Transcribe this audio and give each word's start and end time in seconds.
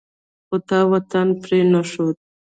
خو 0.47 0.55
تا 0.69 0.79
وطن 0.91 1.27
پرې 1.41 1.59
نه 1.71 1.81
ښود. 1.89 2.15